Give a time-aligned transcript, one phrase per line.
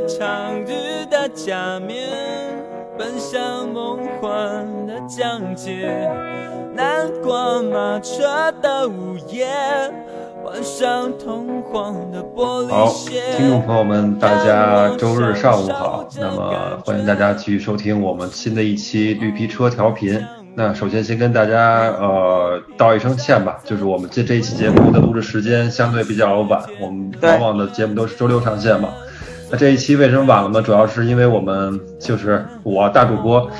[0.00, 2.08] 脱下长日的假面，
[2.98, 6.08] 奔向梦幻的疆界。
[6.74, 9.46] 南瓜马车的午夜，
[10.42, 13.20] 换上的玻璃好，鞋。
[13.36, 16.08] 听众朋友们，大家周日上午好。
[16.18, 20.24] 那么欢迎大家继续收听我们新的一期绿皮车调频。
[20.56, 28.88] 那首先先跟大家呃道一声歉吧，就是我们这这一期节目的录制时间相对比较晚，我们往往的节目都是周六上线嘛。
[29.50, 30.62] 那这一期为什么晚了呢？
[30.62, 33.50] 主要是因为我们就是我大主播，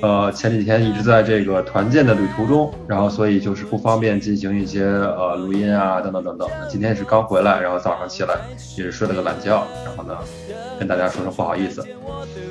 [0.00, 6.48] 呃前几天一直在这个团建的旅途中，然后所以就是不方便进行一些呃录音啊等等等等。
[6.68, 8.36] 今天是刚回来，然后早上起来
[8.78, 10.16] 也是睡了个懒觉，然后呢
[10.78, 11.84] 跟大家说声不好意思。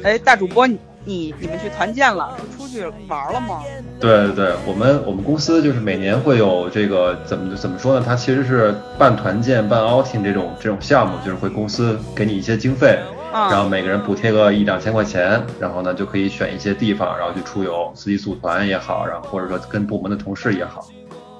[0.04, 3.64] 哎，大主播你，你你你们去团建了，是出去玩了吗？
[4.00, 8.04] 对对对，我们我们公司就是每年会有这个怎么怎么说呢？
[8.06, 13.00] 它其实是办团建、办 outing 这种这种项目，就是会公司给你一些经费，
[13.32, 20.88] 啊、然后每个人补贴个一两千块钱，然后呢就可以选一些地方，然后去出游，自己组团也好，然后或者说跟部门的同事也好。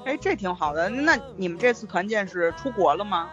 [0.04, 0.88] 哎，这挺好的。
[0.88, 3.28] 那你们这次团建是出国了吗？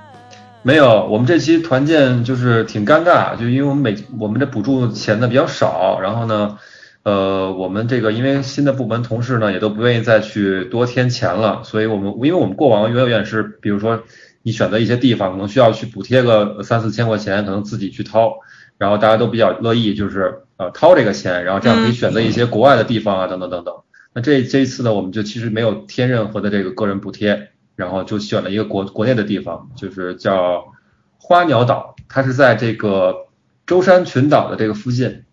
[0.63, 6.57] 没有，我们这期团建就是挺尴尬，就因为我们每我们这补助钱的比较少，然后呢，
[7.03, 14.03] 呃，我们这个因为新的部门同事呢也都不愿意再去多添钱了，所以我们因为我们过往永远是，比如说
[14.43, 18.33] 你选择一些地方可能需要去补贴个三四千块钱，可能自己去掏，
[18.77, 23.73] 然后大家都比较乐意就是呃掏这个钱，然后这样可以选择一些国外的地方啊等等等等。
[24.13, 27.51] 那这这一次呢，我们就其实没有添任何的这个个人补贴。
[27.77, 30.73] 然后就选了一个国国内的地方，就是叫
[31.19, 33.27] 花鸟岛，它是在这个
[33.67, 35.25] 舟山群岛的这个附近，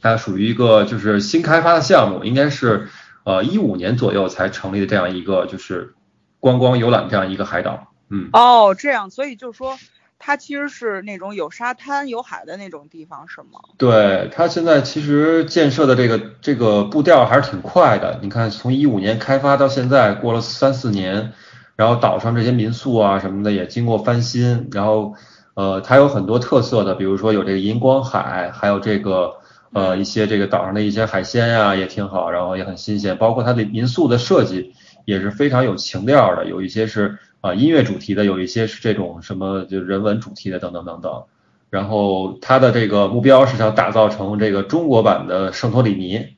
[0.00, 2.88] 它属于一个就是新开发的项目，应该是
[3.22, 5.94] 呃一五年左右才成立的这样一个就是
[6.40, 9.78] 观光游览这样一个海岛，嗯，哦，这样，所以就是说，
[10.18, 13.60] 它其实是那种有沙滩、有海的那种地方，是吗？
[13.78, 21.32] 对，它现在其实建设的这个这个步调还是挺快的，你看从一五年开发到现在过了三四年。
[21.74, 25.14] 然后岛上这些民宿啊什么的也经过翻新，然后
[25.54, 29.36] 呃它有很多特色的，比如说有这个银光海，还有这个
[29.72, 34.74] 呃一些这个岛上的一些海鲜呀、也挺好，然后也很新鲜，包括它的民宿的设计
[35.04, 41.24] 也是非常有情调的，有一些是啊、呃、音乐主题的，有一些是这种什么就人文主题的等等等等。
[41.70, 46.36] 然后它的这个目标是想打造成这个中国版的圣托里尼。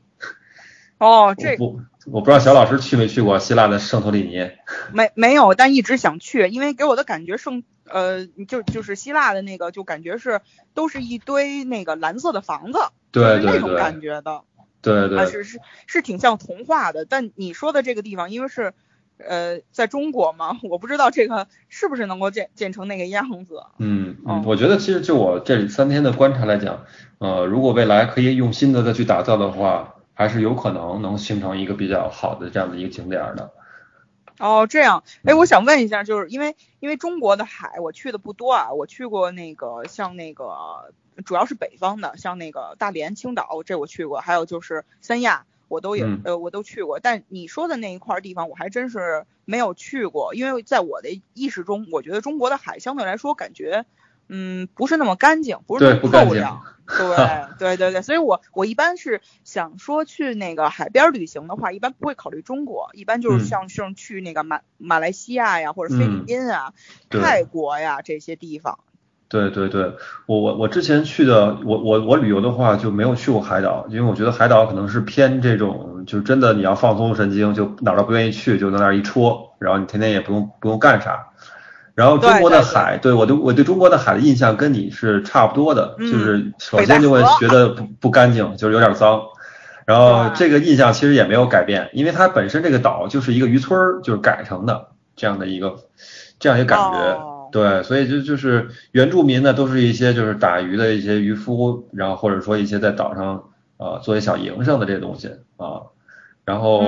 [0.99, 1.81] 哦， 这不。
[2.07, 4.51] 我不知道小老师去没去过希腊的圣托里尼，
[4.93, 10.41] 没没有，但一直想去，因为给我的感觉圣呃就就是希腊的那个就感觉是
[10.75, 12.79] 都是一堆那个蓝色的房子，
[13.11, 14.43] 对对那种感觉的，
[14.83, 17.07] 对对，啊是是是挺像童话的。
[17.07, 18.75] 但你说的这个地方，因为是
[19.17, 23.63] 呃在中国嘛，我不知道这个是不是能够建建成那个样子。
[23.79, 26.85] 嗯嗯，我觉得其实就我这三天的观察来讲，
[27.19, 29.94] 呃，如果未来可以用心的再去打造的话。
[30.15, 33.53] 还是有可能能形成一个比较好的这样的一个景点的。
[34.39, 40.93] 哦，这样，哎，我想问一下，就是因为因为中国的海我去的不多啊，我去过那个像那个
[41.25, 46.99] 主要是北方的，像那个大连、青岛这我去过，还有就是三亚我都有，嗯、呃我都去过。
[46.99, 53.85] 但你说的那一块地方我还真是没有去过，因为在我的意识中，我觉得中国的海相对来说感觉。
[54.29, 57.17] 嗯，不是那么干净，不是那么透亮， 对
[57.59, 66.73] 对对对，所以我我一般是想说去那个海边旅行的话，一般不会考虑中国，一般就是像像去那个马马来西亚呀，或者菲律宾啊、
[67.11, 68.79] 嗯、泰国呀这些地方。
[69.27, 69.95] 对对对，
[70.27, 81.31] 我我我之前去的，我我我旅游的话就没有去过海岛，因为我觉得海岛可能是偏这种，就真的你要放松神经，就哪儿都不愿意去，就在那儿一戳，然后你天天也不用不用干啥。
[81.95, 89.23] 然后中国的海，对对我对我对中国的海的印象跟你是差不多的，嗯、就是首先就会觉得不不干净，就是有点脏。
[89.87, 95.77] 然后这个印象其实也没有改变，因为它本身这个岛就是一个渔村儿，就是改成的这样的一个
[96.41, 96.97] 这样一个感觉。
[96.97, 103.37] 哦、对，所以就就是原住民呢，都是一些就是打鱼的一些渔夫，然后或者说一些在岛上
[103.77, 105.94] 啊、呃、做一小营生的这些东西啊。
[106.45, 106.83] 然后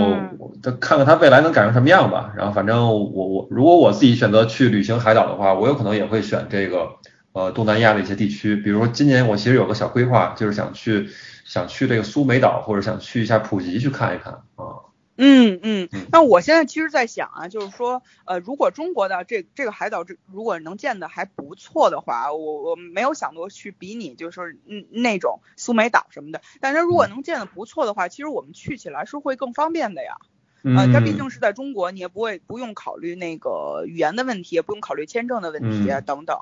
[0.81, 2.33] 看看它未来能改成什么样吧。
[2.37, 6.91] 然后反正我我如果我自己选择去旅行海岛的话，我有可能也会选这个
[7.33, 8.57] 呃东南亚的一些地区。
[8.57, 11.09] 比如说今年我其实有个小规划，就是想去
[11.45, 14.86] 想去这个苏梅岛，或者想去一下普吉去看一看啊。
[15.17, 26.41] 嗯嗯，那我现在其实在想啊，就是说，呃，如果中国的这这个海岛这如果能建的还不错的话，我我没有想过去比拟，就是嗯那种苏梅岛什么的。
[26.61, 30.17] 但是如果能建的不错的话，其实我们去起来是会更方便的呀。
[30.63, 36.37] 呃，它毕竟是在中国，你也不会不用考虑那个语言的问题，也不用考虑签证的问题啊等等。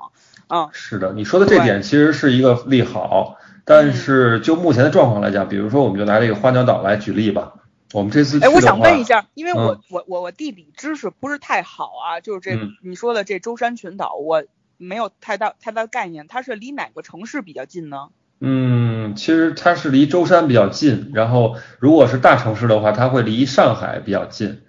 [0.49, 7.53] 嗯，是的，你说的这点其实是一个利好，但是就目前的状况来讲，比如说我们就拿这个花鸟岛来举例吧，
[7.95, 14.43] 我们这次哎，我想问一下，因为我我我我地理知识不是太好啊，就是这你说的这舟山群岛，我
[14.75, 18.09] 没有太大太大概念，它是离哪个城市比较近呢？
[18.41, 24.59] 嗯，其实它是离舟山比较近，然后如果是大城市的话，它会离上海比较近，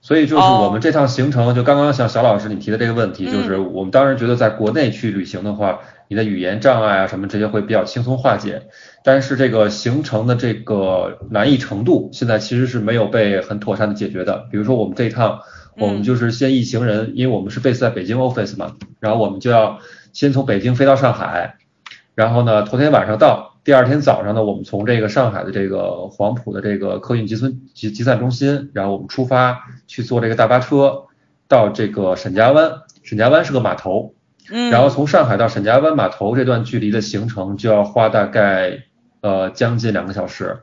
[0.00, 8.62] 所以就是我们这趟行程，就刚刚像小老师你提的这个问题，就是我们当然觉得在国内去旅行的话，你的语言障碍啊什么这些会比较轻松化解，
[9.02, 14.46] 但是这个行程的这个难易程度，现在其实是没有被很妥善的解决的。
[14.50, 15.40] 比如说我们这一趟，
[15.78, 19.78] 我们就是先一行人，因为我们是 base 在北京 office 嘛，然后我们就要
[20.12, 21.56] 先从北京飞到上海。
[22.14, 31.04] 然后呢，头天晚上到，第二天早上呢，我们从这个上海的这个黄埔的这个客运集村集集散中心，然后我们出发去坐这个大巴车
[31.48, 32.72] 到这个沈家湾，
[33.02, 34.12] 沈家湾是个码头，
[34.50, 38.82] 嗯，然后从上海到沈家湾码头这段距离的行程就要花大概
[39.20, 40.62] 呃将近两个小时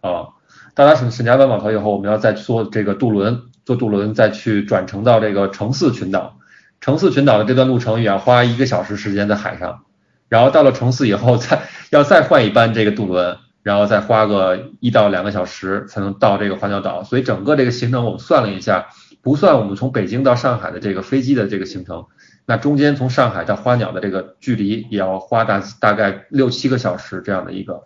[0.00, 0.28] 啊，
[0.74, 6.38] 到达沈沈家湾码头以后，我们要再坐这个渡轮，坐渡轮再去转乘到这个城四群岛，
[6.80, 9.82] 城四群岛的这段路程也要花一个小时时间在海上。
[10.28, 17.04] 然后到了城四以后，再要再换一班这个渡轮，然后再花个一到两个小时才能到这个花鸟岛。
[17.04, 18.88] 所以整个这个行程我们算了一下，
[19.22, 22.06] 不算我们从北京到上海的这个飞机的这个行程，
[22.46, 27.84] 那中间从上海到花鸟的这个距离也要花大大概六七个小时这样的一个。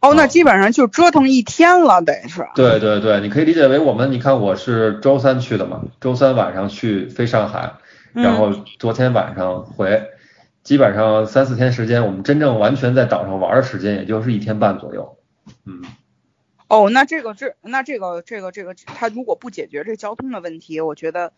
[0.00, 2.46] 哦，那基本上就折腾一天了，得是。
[2.54, 7.74] 对对对，你可以理解为我们，你看我是周三去的嘛，周三晚上去飞上海，
[8.12, 10.02] 然后昨天晚上回。
[10.64, 15.18] 基本上三四天时间，我们真正完全在岛上玩的时间，也就是一天半左右。
[15.66, 15.82] 嗯，
[16.68, 21.32] 哦，那这个这那这个这个这个，他如果不解决这交通的问题，我觉得，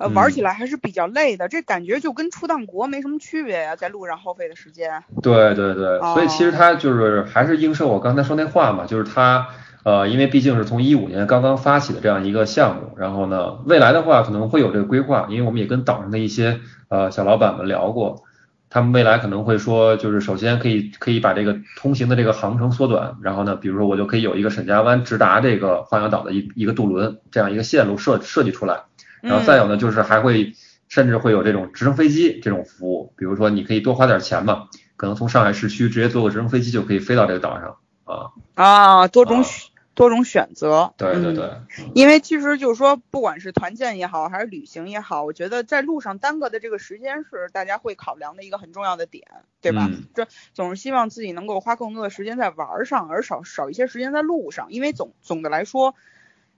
[0.00, 1.46] 呃，玩起来还是比较累的。
[1.46, 5.04] 这感觉就跟出趟国没什么区别呀，在路上耗费的时间。
[5.22, 9.48] 对对对，所以其实它就是还是映射我刚才说那话嘛，就是它
[9.84, 18.24] 呃，因为毕竟是从一五年刚刚发起的这样一个项目，然后呢，未来的话可能会有这个规划，因为我们也跟岛上的一些呃小老板们聊过。
[18.72, 28.82] 他们未来可能会说，就是首先可以可以把这个通行的这个航程缩短，然后呢，比如说我就可以有一个沈家湾直达这个花鸟岛的一一个渡轮这样一个线路设设计出来，
[29.22, 30.54] 然后再有呢，就是还会
[30.88, 38.30] 甚至会有这种直升飞机这种服务，比如说你可以多花点钱嘛，可能从上海市区直接坐个直升飞机就可以飞到这个岛上啊。
[38.54, 39.44] 啊，多种
[39.94, 41.50] 多种选择，对对对，
[41.94, 49.26] 因为其实就是说，不管是团建也好，还是旅行也好，我觉得在路上耽搁的这个时间是大家会考量的一个很重要的点，
[49.60, 49.90] 对吧？
[50.14, 55.94] 这总是希望自己能够花更多的时间在玩上，而少少一些时间在路上，因为总总的来说，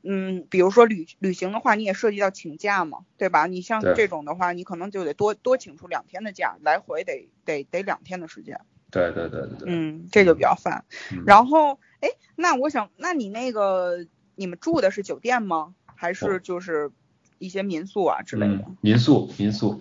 [0.03, 3.47] 嗯，比如说旅旅行的话，你也涉及到请假嘛，对吧？
[3.47, 8.61] 你像这种的话，你可能就得多多请出两天的假，来回得得得两天的时间。
[8.91, 10.85] 对对对对对，嗯，这就比较烦。
[11.27, 15.75] 然后，哎，那我想，那你那个你们住的是酒店吗？
[15.95, 16.91] 还是就是
[17.39, 18.65] 一些民宿啊之类的？
[18.81, 19.81] 民宿，民宿。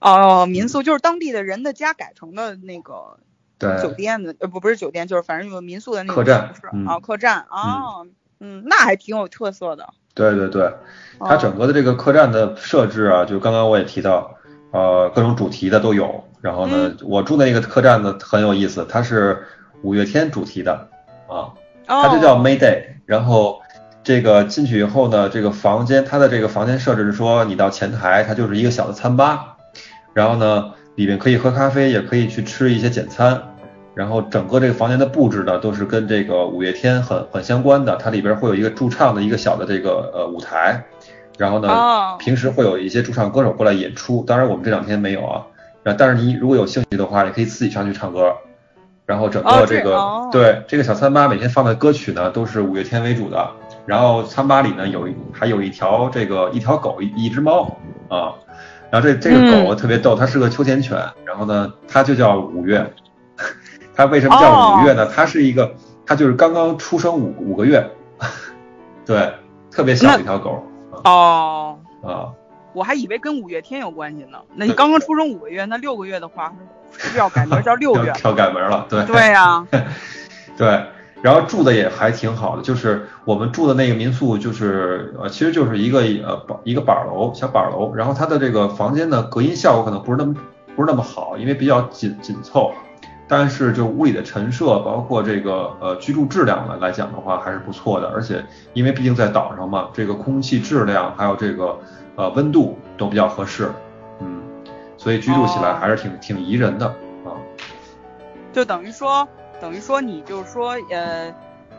[0.00, 3.20] 哦，民宿就是当地的人的家改成的那个
[3.80, 6.52] 酒店的，呃，不不是酒店，就是反正有民宿的那个客栈
[6.88, 8.12] 啊，客栈啊，嗯，
[8.64, 9.88] 那还挺有特色的。
[10.14, 10.70] 对对对，
[11.20, 14.34] 它整个的这个客栈的设置啊，就刚刚我也提到，
[14.72, 16.22] 呃，各种主题的都有。
[16.42, 19.46] 然后呢，我住的那个客栈呢很有意思，它是
[19.82, 20.88] 五月天主题的
[21.28, 21.54] 啊，
[21.86, 22.82] 它就叫 May Day。
[23.06, 23.60] 然后
[24.02, 29.56] 这个进去以后呢，这个房间它的这个房间设置是说，你到前台它就是一个小的餐吧，
[30.12, 33.51] 然后呢里面可以喝咖啡，也可以去吃一些简餐。
[33.94, 40.82] 然后整个这个房间的布置呢都是跟这个五月天很很相关的，它里边会有一个驻唱的一个小的这个呃舞台，
[41.36, 45.46] 然后呢平时会有一些驻唱歌手过来演出，当然我们这两天没有啊。
[45.84, 48.32] 啊，但是你如果有兴趣的话，也可以自己上去唱歌。
[49.04, 53.50] 然后整个这个对这个小餐吧每天放的歌曲呢都是五月天为主的。
[53.84, 57.76] 然后餐吧里呢有还有一条这个一条狗一一只猫
[58.08, 58.32] 啊。
[58.90, 60.96] 然后这这个狗特别逗，它是个秋田犬。
[61.24, 62.90] 然后呢它就叫五月。
[63.94, 65.06] 它为什么叫五月呢？
[65.06, 65.74] 它是一个
[66.06, 67.88] 它就是刚刚出生五五个月。
[69.04, 69.34] 对，
[69.70, 70.64] 特别小的一条狗。
[71.04, 71.78] 哦。
[72.02, 72.32] 啊。
[72.74, 74.38] 我还以为跟五月天有关系呢。
[74.54, 76.50] 那你刚刚出生五个月，那六个月的话，
[76.96, 78.10] 是不是要改名叫六月？
[78.24, 79.04] 要改名了，对。
[79.04, 79.66] 对呀。
[80.56, 80.86] 对，
[81.20, 90.34] 然后住的也还挺好的，就是我们住的那个民宿，就是呃，其实就是一个呃板一个板楼小板楼，然后它的这个房间的，隔音效果可能不是那么
[90.74, 92.72] 不是那么好，因为比较紧紧凑。
[93.34, 98.06] 但是就屋里的陈设，包括这个呃居住质量来来讲的话，还是不错的。
[98.08, 101.78] 而且因为毕竟在岛上嘛，这个空气质量还有这个
[102.14, 103.72] 呃温度都比较合适，
[104.20, 104.42] 嗯，
[104.98, 106.86] 所以居住起来还是挺挺宜人的
[107.24, 107.32] 啊。
[108.52, 109.26] 就等于说，
[109.58, 111.34] 等于说你就是说呃。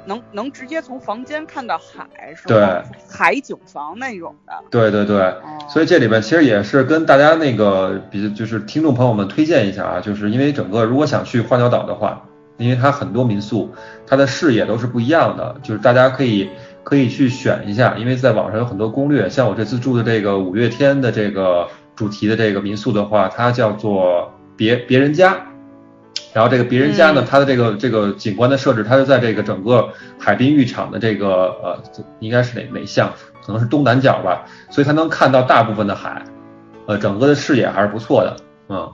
[0.06, 2.84] 能能直接从房间看到海，是吧？
[3.10, 4.54] 海景房那种的。
[4.70, 5.34] 对对对，
[5.70, 12.26] 所以这里边其实也是跟大家那个，比就是听众朋友们推荐一下啊，就是因为整个如果想去花鸟岛的话，
[12.58, 13.72] 因为它很多民宿，
[14.06, 16.50] 它的视野都是不一样的，就是大家可以
[16.84, 25.48] 可以去选一下，因为在网上有很多攻略，像我这次住的这个五月天的这个主题的这个民宿的话，它叫做别别人家。
[26.34, 31.84] 然后这个别人家呢，它的这个这个景观的设置，它是在这个整个海滨浴场的这个呃，
[32.20, 33.13] 应该是哪哪项？
[33.46, 36.24] 可能是东南角吧，所以它能看到大部分的海，
[36.88, 38.36] 呃，整个的视野还是不错的，
[38.70, 38.92] 嗯。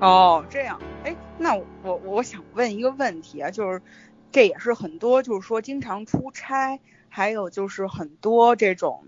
[0.00, 3.82] 哦，这样，哎，那我我想问一个问题啊，就是
[4.30, 9.04] 这也是很多就是说经常出差，还有就是很多这种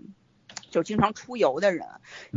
[0.69, 1.87] 就经常出游的人，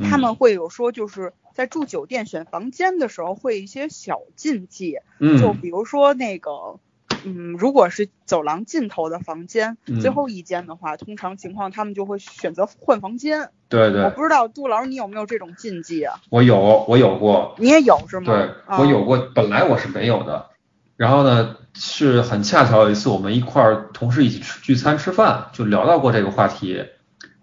[0.09, 1.35] 他们会有说就是。
[1.59, 5.00] 在住酒店选房间的时候，会一些小禁忌，
[5.41, 6.79] 就比如说那个，
[7.25, 13.50] 嗯，如果是走廊尽头的房间，最后一间的话，通常情况他们就会选择换房间。
[13.69, 14.05] 对对。
[14.05, 16.21] 我不知道杜老师你有没有这种禁忌啊？
[16.31, 17.57] 我有，我有过。
[17.59, 18.27] 你也有是吗？
[18.33, 19.19] 对，我有过。
[19.35, 20.50] 本来我是没有的，
[20.97, 26.85] 然后呢，是很恰巧有一次我们一块儿同事一起吃聚餐吃饭，就聊到过这个话题。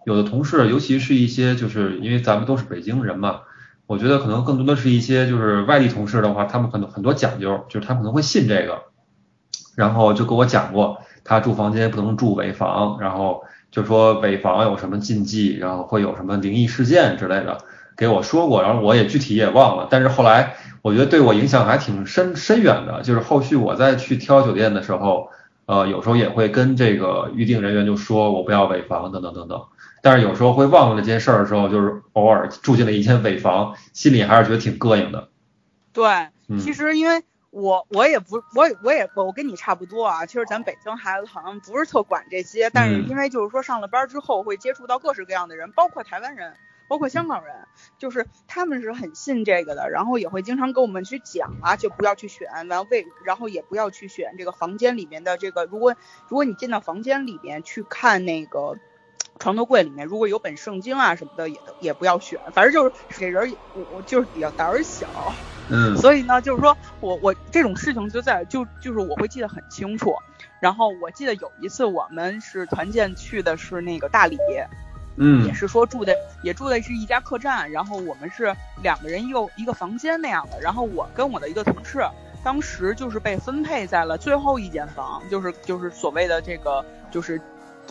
[0.05, 3.41] 有的同事，尤其是一些就是因为咱们都是北京人嘛。
[3.87, 8.83] 我觉得可能更多的是一些就是外地同事的话，他们可能很多讲究，就是他可能会信这个，
[9.75, 17.59] 然后就跟我讲过，他住房间不能住尾房，然后就说尾房有什么禁忌，然后会有什么灵异事件之类的，
[17.95, 25.29] 给我说过，然后我也具体也忘了，但是后来我觉得对我影响还挺深深远的，就是后续我再去挑酒店的时候，
[25.67, 29.61] 呃，有时候也会跟这个预定人员就说我不要尾房等等等等。
[30.05, 35.29] 但是有时候会忘了这件事儿的时候，就是偶尔住进了一间尾房，心里还是觉得挺膈应的。
[35.93, 40.27] 对，其实因为我我也不我我也我跟你差不多啊。
[40.27, 46.53] 其实咱北京孩子好像不是特管这些，但是因为就是说上了班之后会接触到各式各样的人，包括台湾人，
[46.87, 47.55] 包括香港人，
[47.97, 55.95] 就是他们是很信这个的，然后也会经常跟我们去讲啊，就不要去选，然后为然后也不要去选这个房间里面的这个，如果
[56.27, 58.77] 如果你进到房间里面去看那个。
[59.37, 65.07] 床头柜里面如果有本圣经啊什么的，也也不要选，反正就是这人我我就是比较胆儿小，
[65.69, 70.13] 嗯，所以呢，就是说我我这种事情就在就就是我会记得很清楚。
[70.61, 74.37] 然后我记得有一次我们是团建去的是那个大理，
[75.17, 81.99] 嗯，也是说住的也住的是一家客栈，然后我们是两个人一个一个房间那样的，然后我跟我的一个同事
[82.43, 87.39] 当时就是被分配在了最后一间房，就是就是所谓的这个就是。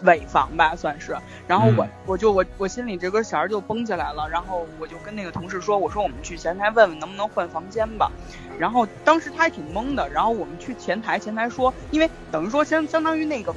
[0.03, 1.17] 尾房吧，算是。
[1.47, 4.29] 然后我我就我我心里这根弦儿就绷起来了。
[4.29, 8.11] 然后我就跟那个同事说：“我说我们去前台问问能不能换房间吧。”
[8.59, 10.09] 然后当时他还挺懵的。
[10.11, 13.55] 然后我们去前台，前台说：“因为等于说相相当于那个，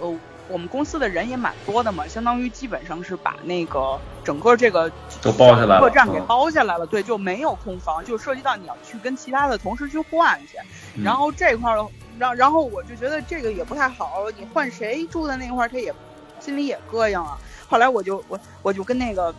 [0.00, 0.18] 呃，
[0.48, 4.90] 我们公司的人也蛮多的嘛，相当于基本上是把那个整个这个
[5.22, 6.86] 都包下来了，客栈给包下来了。
[6.86, 10.58] 对，就没有空房，就涉及到你要去跟其他的同事去换去。
[11.02, 11.86] 然后这块儿。”
[12.18, 15.94] 然然后我就觉得这个也不太好，你换谁住在那块儿，他也
[16.40, 17.38] 心里也膈应啊。
[17.68, 19.34] 后来我就我我就跟那个，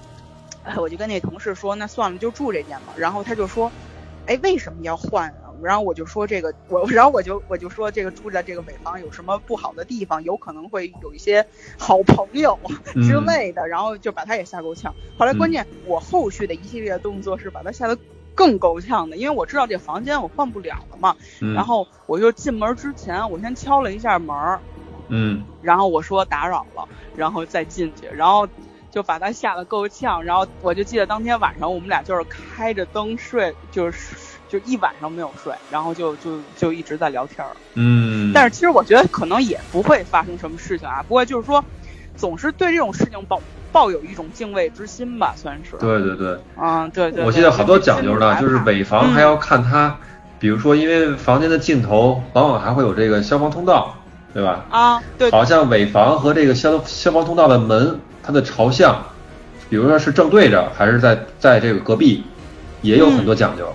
[0.77, 2.93] 我就跟那同事说，那算了，就住这间吧。
[2.95, 3.71] 然后他就说，
[4.27, 5.51] 哎，为什么要换啊？
[5.61, 11.45] 然后我就说这个，我然后我就我就说这个住在这个尾房有什么不好的地方，有可能会有一些
[11.77, 12.57] 好朋友
[12.93, 14.93] 之类的，然后就把他也吓够呛。
[15.17, 17.97] 后来关键我后续的一系列动作是把他吓得。
[18.35, 21.15] 更够呛的，因为我知道这房间我换不了了嘛，
[21.53, 24.59] 然后我就进门之前，我先敲了一下门儿，
[25.09, 28.47] 嗯，然后我说打扰了，然后再进去，然后
[28.91, 34.15] 就把他吓得够呛，然后我就记得当天晚上我们俩就是开着灯睡，就是
[34.47, 41.63] 就一晚上没有睡，然后就就就一直在聊天儿，嗯，但是其实我觉得可能也不会发生什么事情啊，不过就是说
[42.15, 43.41] 总是对这种事情保。
[43.71, 45.75] 抱有一种敬畏之心吧，算是。
[45.77, 46.37] 对对对。
[46.61, 47.23] 嗯，对对。
[47.23, 49.95] 我记得好多讲究呢，就是尾房还要看它，
[50.39, 53.95] 比如说，因为房间的尽头往往还会有这个消防通道，
[54.33, 54.65] 对吧？
[54.69, 55.29] 啊，对。
[55.31, 59.03] 好像尾房和这个消消防通道的门，它的朝向，
[59.69, 62.23] 比如说是正对着，还是在在这个隔壁，
[62.81, 63.71] 也有很多讲究。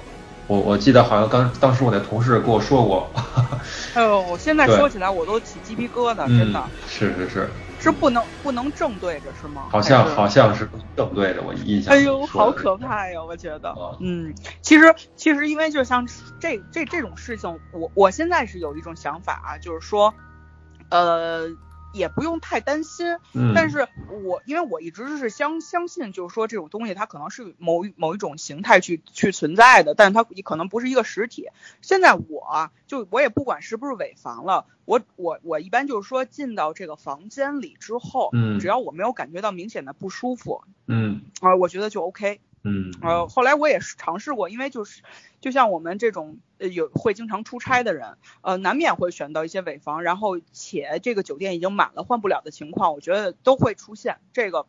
[0.47, 3.11] 我我记得好像刚当时我的同事跟我说过。
[3.95, 6.63] 哎呦，我现在说起来我都起鸡皮疙瘩，真的。
[6.87, 7.49] 是是是。
[7.85, 9.69] 是不能不能正对着是吗？
[9.71, 11.95] 好像好像是正对着，我印象。
[11.95, 13.23] 哎呦，好可怕呀！
[13.23, 16.07] 我觉得，嗯，其实其实因为就像
[16.41, 20.15] 这这这种事情，我我现在是有一种想法啊，就是说，
[20.89, 21.49] 呃。
[21.95, 23.07] 也不用太担心，
[23.55, 23.89] 但是
[24.25, 31.49] 我因为我一直是相相信，就是说这种东西它可能是某某一种形态去去存在的，但是它可能不是一个实体。
[31.81, 42.41] 现在我就我也不管是不是伪房了，我我我一般就是说进到这个房间里之后，嗯，只要我没有感觉到明显的不舒服，嗯，啊，我觉得就 OK。
[42.65, 45.03] 嗯，呃，后来我也是尝试过，因为就是，
[45.41, 54.67] 就像我们这种呃有会经常出差的人，呃，难免会选到一些尾房，然后且这个酒店已经满了换不了的情况，我觉得都会出现，这个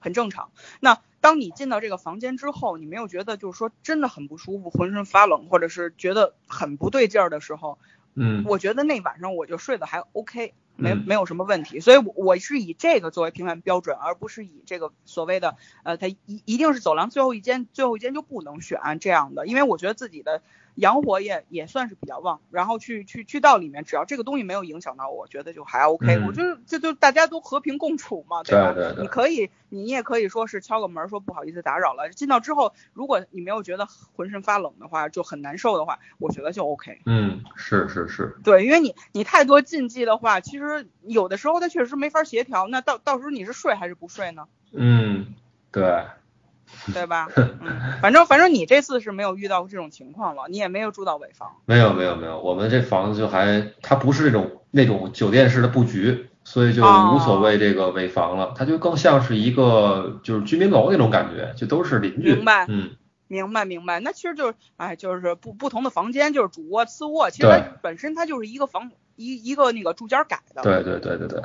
[0.00, 0.50] 很正常。
[0.80, 7.78] 那当你进到这个房间之后，你没有觉得就是说真的很不舒服，浑身发冷，或者是觉得很不对劲儿的时候，
[8.16, 10.54] 嗯，我觉得那晚上我就睡得还 OK。
[10.78, 20.42] 没没有什么问题，所以我是以这个作为评判标准，而不是以这个所谓的呃，它一一定是走廊最后一间，最后一间就不能选这样的，因为我觉得自己的。
[20.76, 26.20] 阳火也也算是比较旺，然后去去去到里面，只要这个东西没有影响到我，觉得就还 OK。
[26.26, 28.74] 我觉得这就大家都和平共处嘛，对吧？
[29.00, 32.10] 你可以，你也可以说是敲个门，说不好意思打扰了。
[32.10, 37.00] 进到之后，如果你没有觉得浑身发冷的话，就很难受的话，我觉得就 OK。
[37.06, 38.36] 嗯，是是是。
[38.44, 42.68] 对，因为你你太多禁忌的话，其实有的时候它确实没法协调。
[42.68, 44.46] 那到到时候你是睡还是不睡呢？
[44.72, 45.34] 嗯，
[45.72, 46.04] 对。
[46.94, 47.28] 对吧？
[47.36, 51.56] 嗯，反正反正你这次是没有遇到这种情况了，你也没有住到尾房。
[51.64, 62.34] 没有没有没有，我们这房子就还它不是那种那种酒店式的布局，所以就无所谓这个尾房了，它就更像是一个就是居民楼那种感觉，就都是邻居。
[62.34, 62.90] 明白，嗯，
[63.26, 63.98] 明白明白。
[64.00, 70.62] 那其实就是哎，就是不不同的房间，就是主卧次卧，其实它本身它就是一个房一一个那个住间改的。
[70.62, 71.42] 对对对对对。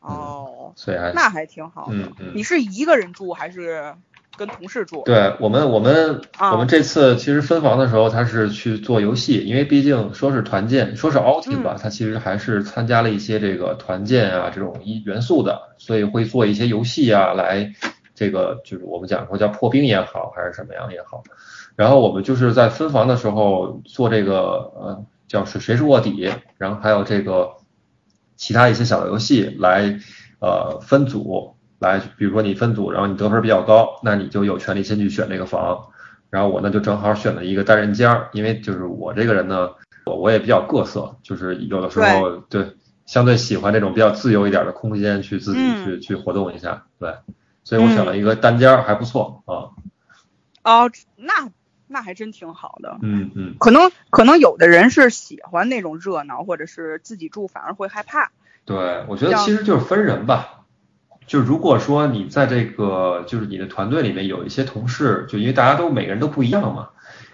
[0.00, 1.94] 哦，所以还那还挺好的。
[1.94, 2.32] 嗯嗯。
[2.34, 3.94] 你是一个人住还是？
[4.44, 6.20] 跟同事住，对我们，我们
[6.52, 17.72] 我们这次其实分房的时候，他是去做游戏，因为毕竟说是团建，说是 outing 吧，他其实还是参加了一些这个团建啊这种一元素的，所以会做一些游戏啊，来
[18.16, 21.22] 这个就是我们讲说叫破冰也好，还是什么样也好，
[21.76, 27.50] 然后我们就是在分房的时候做这个呃叫是谁是卧底，然后还有这个
[28.36, 30.00] 其他一些小游戏来
[30.40, 31.54] 呃分组。
[31.82, 35.88] 来，比如说你分组，然后你得分比较高，那你就有权利先去选这个房。
[36.30, 39.72] 然后我呢就正好选了一个单人间，因为就是我这个人呢，
[40.06, 47.14] 我我也比较各色，就是有的时候对相对喜欢这种比较自由一点的空间，去自己去去活动一下，对，
[47.64, 49.76] 所以我选了一个单间，还不错啊。
[50.64, 51.50] 哦，那
[51.86, 52.96] 那还真挺好的。
[53.02, 53.56] 嗯嗯。
[53.58, 58.30] 可能可能有的人是喜欢那种热闹，或者是自己住反而会害怕。
[58.64, 60.61] 对，我觉得其实就是分人吧。
[61.32, 66.90] 就如果说你在这个就是你的团队里面有一些同事，就因为大家都每个人都不一样嘛，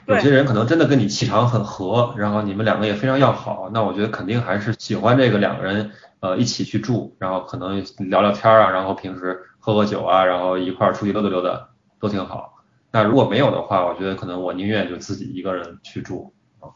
[0.07, 12.63] 有些人可能真的跟你气场很合，然后你们两个也非常要好，那我觉得肯定还是喜欢这个两个人呃一起去住，然后可能聊聊天啊，然后平时喝喝酒啊，然后一块儿出去溜达溜达都挺好。
[12.93, 16.71] 那如果没有的话，我觉得可能我宁愿就自己一个人去住啊。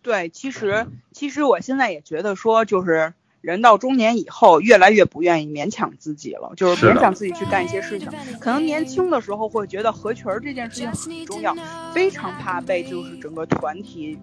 [0.00, 3.12] 对，其实其实我现在也觉得说就是。
[3.40, 8.08] 人到中年以后，越来越不愿意勉强自己了，就是勉强自己去干一些事情。
[8.40, 11.54] 可能年轻的时候会觉得合群儿这件事情很重要，
[11.94, 14.18] 非常怕被就是整个团体，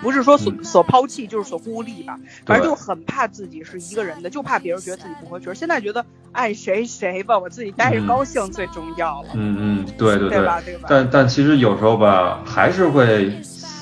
[0.00, 2.18] 不是说所所抛弃，就是所孤立吧。
[2.46, 5.52] 反正就很怕自己是一个人的，就怕别人觉得自己不合群。
[5.54, 9.30] 现在觉得爱谁谁吧，我自己待着高兴最重要了。
[9.34, 10.60] 嗯嗯，对对对，对吧？
[10.64, 10.86] 对吧？
[10.88, 13.32] 但但其实有时候吧，还是会。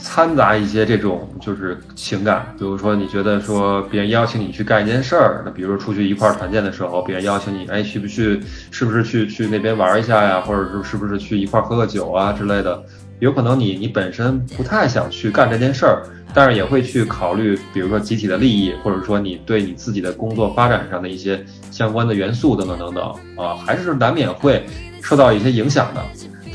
[0.08, 8.40] 掺杂一些这种就是情感，比如说你觉得说别人邀请你去干一件事儿，那比如说出去一块儿团建的时候，别人邀请你，哎，去不去？
[8.70, 10.40] 是不是去去那边玩一下呀？
[10.40, 12.80] 或者是是不是去一块儿喝个酒啊之类的？
[13.18, 23.04] 有可能你你本身不太想去干这件事儿，但是也会去考虑，比如说集体的利益，或者说你对你自己的工作发展上的一些相关的元素等等等等
[23.36, 24.64] 啊，还是难免会
[25.02, 26.00] 受到一些影响的。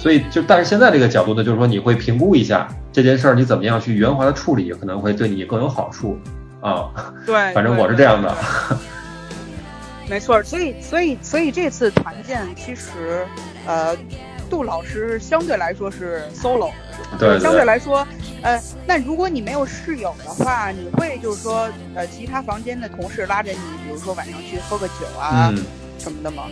[0.02, 6.18] 所以就但是现在这个角度呢，就是说你会评估一下这件事儿，你怎么样去圆滑的处理，可能会对你更有好处
[6.60, 6.90] 啊。
[7.24, 8.36] 对，反正我是这样的。
[10.10, 13.28] 没错，所以所以所以这次团建其实，
[13.68, 13.96] 呃，
[14.50, 16.72] 杜老师相对来说是 solo，
[17.20, 18.06] 对，相对来说，
[18.42, 25.54] 呃，那如果你没有室友的话，你会就是说，呃，其他房间的同事拉着你，比如说晚上去喝个酒啊
[26.00, 26.46] 什么的吗？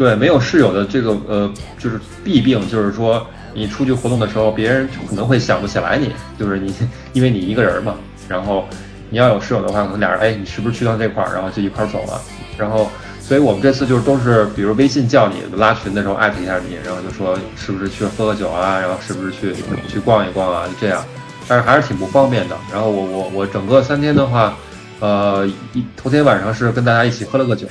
[0.00, 6.74] 对，没有室友的这个呃，就是弊病，就是说你出去活动的时候，别人可能会想不起来你，就是你，
[7.12, 7.96] 因为你一个人嘛。
[8.26, 8.66] 然后
[9.10, 12.18] 你要有室友的话，可能俩人，哎，你是不是去到这块儿，然后就一块儿走了，
[12.56, 19.54] 然后，所以我们这次就是都是，比如微信叫你拉群的时候艾特一下你，然后就说是不是去喝个酒啊，然后是不是去
[19.86, 21.04] 去逛一逛啊，就这样。
[21.46, 22.56] 但是还是挺不方便的。
[22.72, 24.56] 然后我我我整个三天的话，
[25.00, 27.68] 呃，一头天晚上是跟大家一起喝了个酒。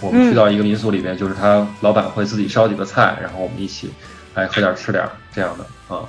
[0.00, 3.90] 我们去到一个民宿里面，就是他老板会自己烧几个菜，然后我们一起
[4.34, 6.04] 来喝点吃点这样的啊。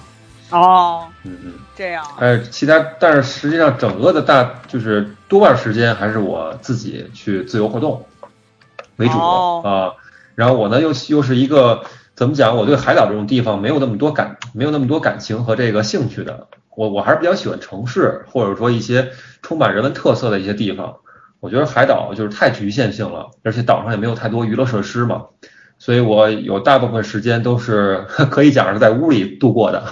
[0.51, 2.05] 哦，嗯嗯，这样。
[2.19, 8.05] 哎，其他，但是实际上整个的大就是多半时间还是我自己去自由活动
[8.97, 9.93] 为主啊。
[10.35, 11.83] 然后我呢又又是一个
[12.15, 12.55] 怎么讲？
[12.57, 16.47] 我对海岛这种地方没有那么多感，没有那么多感情和这个兴趣的。
[16.75, 20.95] 我我还是比较喜欢城市，或者说一些充满人文特色的一些地方。
[21.41, 25.25] 我觉得海岛就是太局限性了，而且岛上也没有太多娱乐设施嘛，
[25.79, 29.91] 所以我有大部分时间都是 可以讲是在屋里度过的。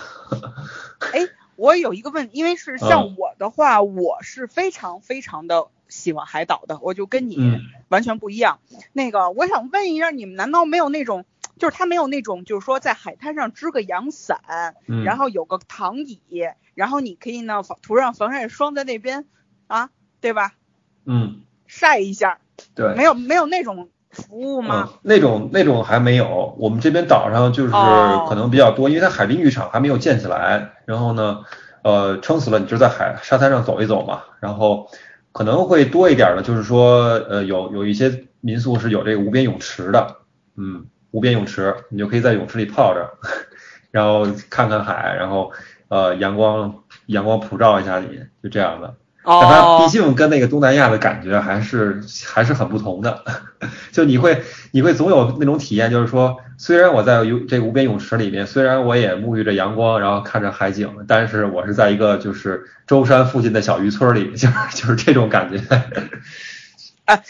[1.12, 7.60] 哎，我有一个问，因为是像我的话，我是非常非常的喜欢海岛的，我就跟你
[7.90, 8.60] 完全不一样。
[8.94, 11.26] 那个，我想问一下，你们难道没有那种，
[11.58, 16.22] 就是他没有那种，就是说在海滩上支个阳伞，然后有个躺椅，
[16.76, 19.26] 然后你可以呢涂上防晒霜在那边
[19.66, 19.90] 啊，
[20.22, 20.54] 对吧？
[21.10, 22.38] 嗯，晒一下。
[22.76, 23.89] 对，没有没有那种。
[24.12, 24.89] 服务吗？
[25.04, 30.72] 那种那种还没有，我们这边岛上就是可能比较多，因为它海滨浴场还没有建起来。
[30.86, 31.41] 然后呢，
[31.84, 34.24] 呃，撑死了你就在海沙滩上走一走嘛。
[34.39, 34.89] 然后
[35.32, 40.15] 可能会多一点的，就是说，呃，有有一些民宿是有这个无边泳池的，
[40.58, 43.12] 嗯，无边泳池，你就可以在泳池里泡着，
[43.91, 45.52] 然后看看海，然后
[45.88, 48.95] 呃，阳光阳光普照一下你，就这样的。
[49.30, 53.24] 但它毕竟跟那个东南亚的感觉还是还是很不同的，
[53.92, 65.63] 就你会你会总有那种体验，就是说，虽然我在游这个无边泳池里面，虽然我也沐浴着阳光，然后看着海景，但是我是在一个就是舟山附近的小渔村里，就是就是这种感觉。
[67.06, 67.24] 哎，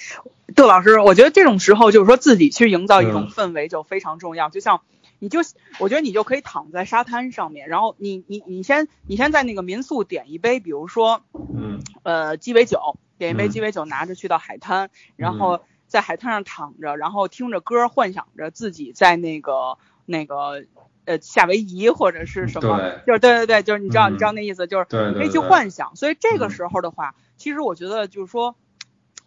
[0.55, 4.81] 杜老师，我觉得这种时候就是说自己去营造一种氛围就非常重要，就像。
[5.19, 5.39] 你就
[5.79, 20.63] 我觉得你就可以躺在沙滩上面，然后你你你先你先在那个民宿点一杯，比如说，嗯，呃鸡尾酒，点一杯鸡尾酒拿着去到海滩，然后在海滩上躺着，然后听着歌，幻想着自己在那个那个
[21.03, 25.95] 呃夏威夷或者是什么，就是对对对，就是你知道你知道那意思，就是可以去幻想。
[25.95, 28.55] 所以这个时候的话，其实我觉得就是说，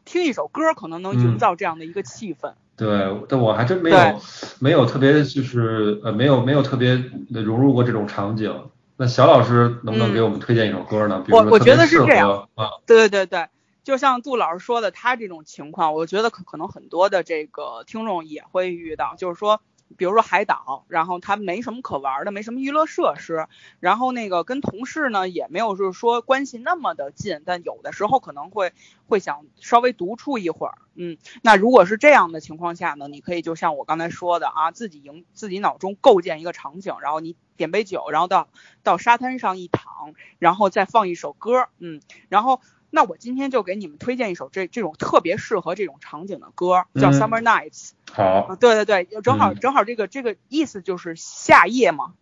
[0.07, 2.55] 听一首歌可能能营造这样的一个气氛。
[2.83, 4.21] 对，但我还真没有
[4.59, 6.95] 没有特别就是呃没有没有特别
[7.31, 8.53] 融入过这种场景。
[8.97, 11.25] 那小老师能不能给我们推荐一首歌呢？
[11.31, 13.47] 我我觉得是这样啊，对对对，
[13.85, 19.61] 就像杜老师说的，他这种情况，我觉得可可能很多的这个听众也会遇到，就是说。
[19.97, 23.47] 比如说海岛，然后它没什么可玩的，没什么娱乐设施，
[23.81, 28.73] 然后那个跟同事呢也没有就是说关系那么的近，但有的时候可能会
[29.07, 38.49] 会想稍微独处一会儿，嗯，那如果是这样的情况下呢，你可以就像我刚才说的啊，自己营自己脑中构建一个场景，然后你点杯酒，然后到
[38.83, 42.61] 到沙滩上一躺，然后再放一首歌，嗯，然后。
[42.95, 47.93] 那我今天就给你们推荐一首这这种特别适合这种场景的歌，叫 Summer Nights。
[48.13, 52.13] 好，对对对，正好正好这个这个意思就是夏夜嘛，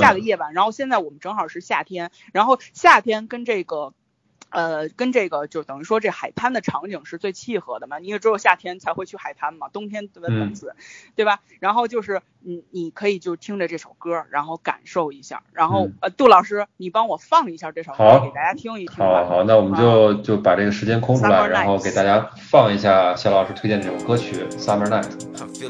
[0.00, 0.52] 夏的夜晚。
[0.52, 3.94] 然后现在我们正好是夏天，然后夏天跟这个。
[4.50, 8.00] 呃，跟这个就等于说这海滩的场景是最契合的嘛？
[8.00, 10.74] 因为只有夏天才会去海滩嘛，冬天温冷死，
[11.16, 11.40] 对吧？
[11.60, 15.42] 然后就是你你可以就听着这首歌，然后感受一下。
[15.52, 18.96] 然后呃，杜老师，你帮我放一下这首歌给大家听一听。
[18.96, 25.04] 好，好，那我们就就把这个时间空出来，然后给大家放一下肖老师推荐这首歌曲《Summer Night》。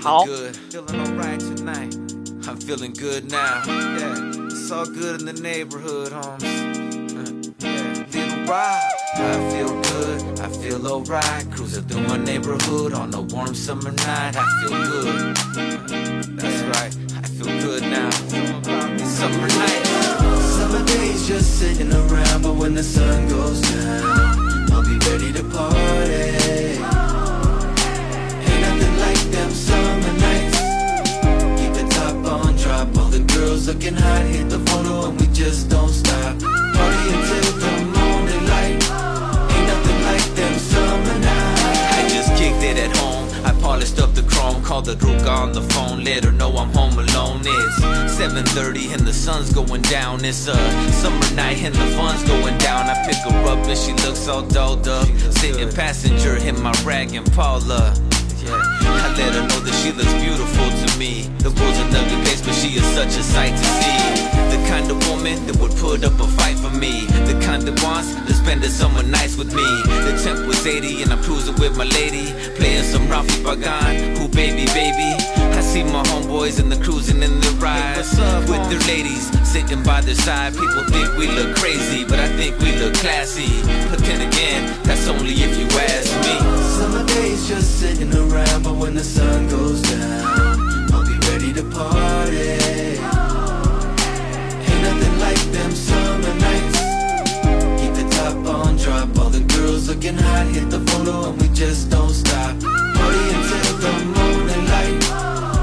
[0.01, 0.25] 好。
[8.49, 8.81] Ride.
[9.15, 11.51] I feel good, I feel alright.
[11.53, 14.37] Cruising through my neighborhood on a warm summer night.
[14.37, 15.37] I feel good.
[16.39, 18.11] That's right, I feel good now.
[19.05, 19.87] Summer night.
[20.57, 25.45] Summer days just sitting around, but when the sun goes down, I'll be ready to
[25.45, 26.29] party.
[28.49, 30.59] Ain't nothing like them summer nights.
[31.61, 35.27] Keep the top on, drop all the girls looking hot, hit the photo, and we
[35.29, 36.41] just don't stop.
[36.41, 37.48] Party until
[44.71, 47.41] up the Druga on the phone, let her know I'm home alone.
[47.45, 47.81] It's
[48.21, 50.25] 7.30 and the sun's going down.
[50.25, 50.57] It's a
[50.93, 52.87] summer night and the fun's going down.
[52.87, 55.07] I pick her up and she looks all dolled up.
[55.41, 57.95] Sitting passenger in my rag and Paula.
[58.45, 61.29] Yeah, I let her know that she looks beautiful to me.
[61.39, 63.99] The world's an ugly place, but she is such a sight to see.
[64.53, 67.07] The kind of woman that would put up a fight me.
[67.27, 69.69] The kind that wants this spending summer nights with me.
[70.07, 72.33] The temp was 80 and I'm cruising with my lady.
[72.57, 75.11] Playing some Rafi Bagan, who baby, baby.
[75.59, 77.99] I see my homeboys and the cruising in the ride.
[78.49, 80.53] With their ladies sitting by their side.
[80.53, 83.63] People think we look crazy, but I think we look classy.
[83.91, 86.35] But then again, that's only if you ask me.
[86.79, 91.65] Summer days just sitting around, but when the sun goes down, I'll be ready to
[91.71, 92.68] party.
[95.53, 96.79] Them summer nights.
[97.81, 101.49] Keep the top on drop, all the girls looking hot, hit the photo and we
[101.49, 102.55] just don't stop.
[102.61, 104.99] Party until the morning light.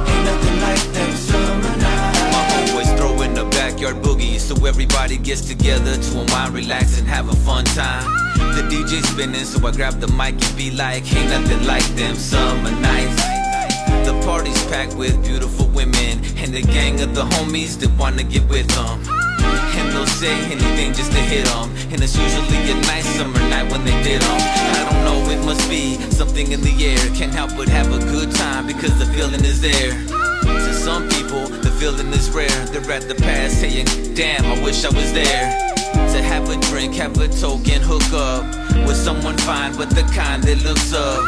[0.10, 2.20] Ain't nothing like them summer nights.
[2.34, 7.30] My homeboys throwing the backyard boogie, so everybody gets together to unwind, relax, and have
[7.30, 8.04] a fun time.
[8.56, 12.16] The DJ spinning, so I grab the mic and be like, ain't nothing like them
[12.16, 13.22] summer nights.
[14.06, 18.48] The party's packed with beautiful women and the gang of the homies that wanna get
[18.50, 19.15] with them.
[19.78, 21.70] And they'll say anything just to hit them.
[21.92, 24.38] And it's usually a nice summer night when they did them.
[24.40, 26.98] I don't know, it must be something in the air.
[27.16, 29.94] Can't help but have a good time because the feeling is there.
[30.46, 32.50] To some people, the feeling is rare.
[32.68, 35.74] They're at the past saying, damn, I wish I was there.
[35.94, 38.44] To have a drink, have a token, hook up
[38.86, 41.24] with someone fine, but the kind that looks up.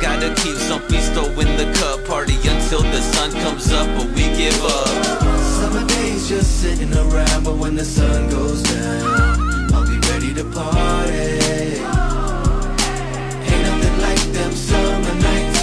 [0.00, 4.22] Gotta keep some pisto in the cup, party until the sun comes up, but we
[4.36, 5.17] give up.
[6.18, 11.12] Summer just sitting around, but when the sun goes down, I'll be ready to party.
[13.48, 15.60] Ain't nothing like them summer nights.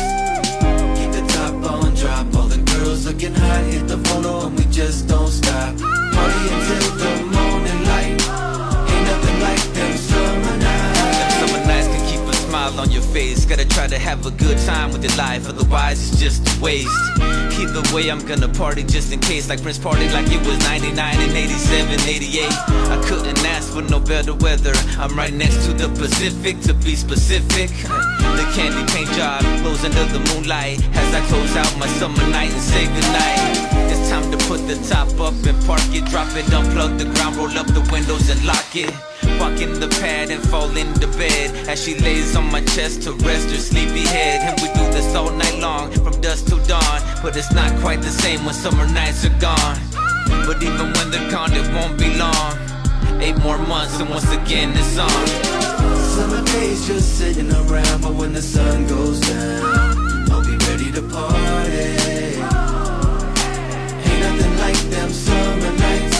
[0.97, 4.65] Keep the top on drop, all the girls looking hot, hit the photo and we
[4.65, 5.77] just don't stop.
[5.77, 8.54] Party until the morning light.
[12.69, 13.45] Smile on your face.
[13.45, 16.89] Gotta try to have a good time with your life, otherwise it's just a waste.
[17.59, 19.49] Either way, I'm gonna party just in case.
[19.49, 22.45] Like Prince party like it was 99 and 87, 88.
[22.47, 24.73] I couldn't ask for no better weather.
[24.97, 27.69] I'm right next to the Pacific, to be specific.
[28.39, 32.51] The candy paint job glows under the moonlight as I close out my summer night
[32.51, 33.55] and say goodnight.
[33.91, 37.35] It's time to put the top up and park it, drop it, unplug the ground,
[37.37, 38.93] roll up the windows and lock it.
[39.39, 43.11] Walk in the pad and fall into bed as she lays on my chest to
[43.13, 44.41] rest her sleepy head.
[44.47, 47.01] And we do this all night long, from dusk till dawn.
[47.21, 49.79] But it's not quite the same when summer nights are gone.
[50.47, 52.53] But even when they're gone, it won't be long.
[53.21, 55.55] Eight more months and once again it's on.
[56.15, 61.01] Summer days just sitting around, but when the sun goes down, I'll be ready to
[61.01, 61.37] party.
[64.07, 66.14] Ain't nothing like them summer nights.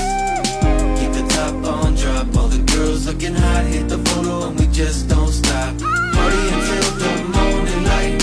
[2.56, 5.74] The girls looking hot, hit the photo and we just don't stop.
[6.16, 8.16] Party until the morning light.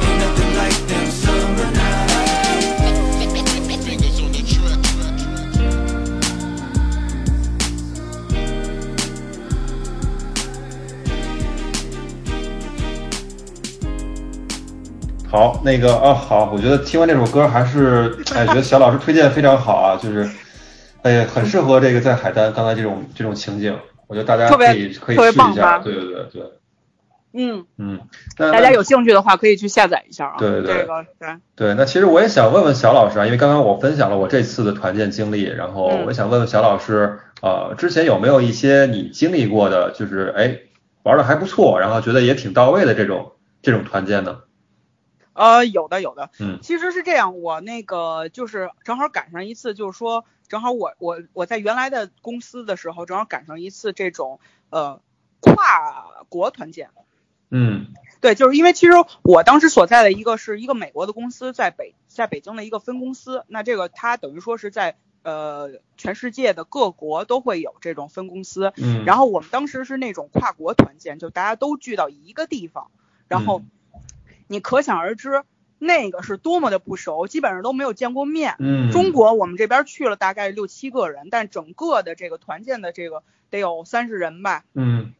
[0.00, 2.14] Ain't nothing like them summer nights.
[3.86, 4.78] Fingers on the track.
[15.30, 20.26] 好，那个哦，好，我觉得听完这首歌还是，哎，觉得小老师推荐非常好啊，就是，
[21.02, 26.52] 哎，很适合这个在海滩刚才这种这种情景，我觉得大家可以可以试一下，对对对对，
[27.32, 28.00] 嗯，嗯，
[28.36, 30.36] 那大家有兴趣的话可以去下载一下啊。
[30.38, 40.58] 对对对这个对，对，那其实我也想问问小老师啊，因为刚刚我分享了我这次的团建经历，然后嗯我想问问小老师，呃，之前有没有一些你经历过的，就是哎
[41.04, 43.32] 玩的还不错，然后觉得也挺到位的这种
[43.62, 44.40] 这种团建呢？
[45.32, 46.58] 呃，有的有的，嗯。
[46.62, 55.00] 其实是这样，我那个就是正好赶上一次，就是说正好我我我在原来的公司的时候，正好赶上一次这种呃
[55.40, 56.90] 跨国团建。
[57.50, 57.86] 嗯。
[58.20, 72.90] 对，就是因为其实我当时所在的一个是一个美国的公司，在北在北京的一个分公司，那这个它等于说是在呃全世界的各国都会有这种分公司，嗯，然后我们当时是那种跨国团建，就大家都聚到一个地方，
[73.28, 73.62] 然后
[74.48, 75.44] 你可想而知，
[75.78, 78.56] 那个是多么的不熟，基本上都没有见过面。
[78.58, 85.12] 嗯，中国我们这边去了大概六七个人，但整个的这个团建的这个得有三十人吧，嗯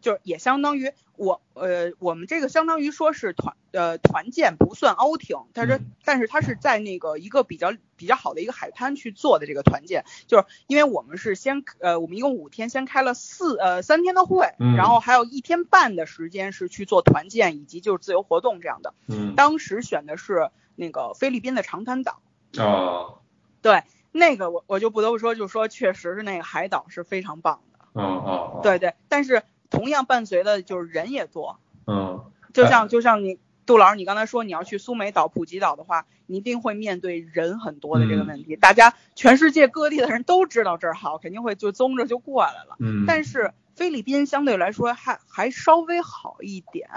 [0.00, 18.94] 就是也相当于我呃我们这个相当于说是团呃团建不算 outing，但是、嗯但是它是在那个一个比较比较好的一个海滩去做的这个团建，就是因为我们是先呃我们一共五天先开了四呃三天的会，嗯然后还有一天半的时间是去做团建以及就是自由活动这样的。
[19.06, 19.34] 嗯。
[19.34, 22.22] 当时选的是那个菲律宾的长滩岛，
[22.56, 23.18] 哦。
[23.60, 27.60] 对那个我我就不得不说，就是说确实是那个海岛是非常棒
[27.98, 31.58] 的，哦哦，对对，但是同样伴随的就是人也多。
[31.86, 38.56] 嗯就像就像你杜老师，你刚才说你要去苏梅岛、普吉岛的话，你一定会面对人很多的这个问题。
[38.56, 42.76] 大家全世界各地的人都知道这儿好，肯定会就宗着就过来了。
[42.80, 46.88] 嗯，但是菲律宾相对来说还还稍微好一点，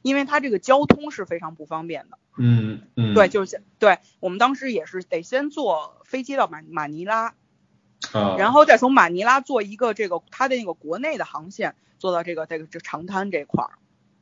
[0.00, 2.18] 因为它这个交通是非常不方便的。
[2.38, 7.34] 嗯嗯，对，就是对我们当时也是得先坐飞机到马马尼拉，
[8.12, 13.70] 啊，然后再从马尼拉做一个这个它的那个国内的航线坐到这个这个这长滩这块儿。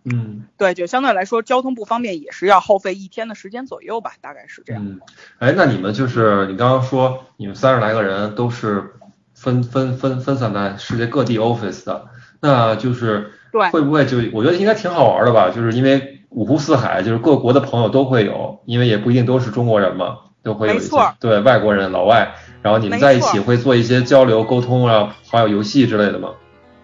[0.04, 4.84] 嗯对，就相对来说交通不方便，也是要耗费一天的时间左右吧，大概是这样。
[4.84, 5.00] 嗯，
[5.38, 8.94] 哎，那你们就是你刚刚说你们三十来个人都是
[9.32, 12.08] 分分分分散在世界各地 office 的，
[12.40, 15.50] 那就是对会不会就我觉得应该挺好玩的吧？
[15.54, 26.30] 就是因为五湖四海，就是各国的朋友都会有，因为也不一定都是中国人嘛，都会有一些对外国人老外，然后你们在一起会做一些交流沟通啊，还有游戏之类的吗？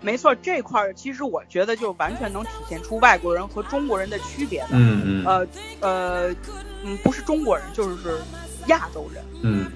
[0.00, 4.68] 没错，这块儿其实我觉得就完全能体现出外国人和中国人的区别的。
[4.70, 5.46] 嗯嗯呃
[5.80, 6.34] 呃，
[6.84, 8.18] 嗯，不是中国人，就是
[8.66, 9.66] 亚洲人嗯，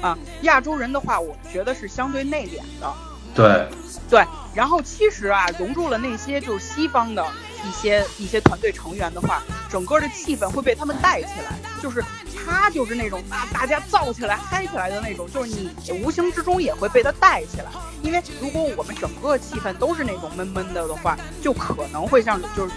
[0.00, 0.16] 啊。
[0.42, 2.94] 亚洲人的话，我觉得是相对内敛的。
[3.34, 3.66] 对，
[4.08, 4.24] 对，
[4.54, 7.26] 然后其实啊，融入了那些就是西方的
[7.66, 12.04] 一些一些团队成员的话，整个的气氛会被他们带起来，就是
[12.44, 15.70] 他就是那种啊，大家燥起来、嗨起来的那种，就是你
[16.02, 17.66] 无形之中也会被他带起来。
[18.02, 22.74] 因为如果我们整个气氛都是那种闷闷的的话，就可能会像就是。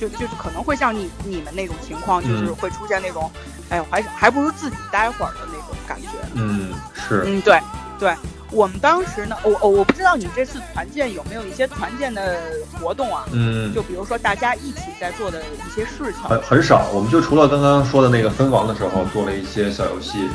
[0.00, 3.30] 就就可能会像你你们那种情况，就是嗯会出现那种，
[3.70, 6.08] 哎呦，还还不如自己待会儿的那种感觉。
[6.34, 6.74] 嗯
[7.08, 7.60] 是，嗯，对
[7.96, 8.14] 对，
[8.54, 12.38] 我们当时呢，我我我不知道你这次团建有没有一些团建的
[12.80, 13.24] 活动啊？
[13.32, 16.22] 嗯就比如说大家一起在做的一些事情。
[16.22, 20.28] 很很少，我们就除了刚刚说的那个分房的时候做了一些小游戏，